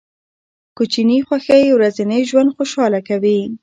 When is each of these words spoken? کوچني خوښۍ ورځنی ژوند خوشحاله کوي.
کوچني 0.77 1.17
خوښۍ 1.27 1.65
ورځنی 1.71 2.21
ژوند 2.29 2.53
خوشحاله 2.55 2.99
کوي. 3.07 3.39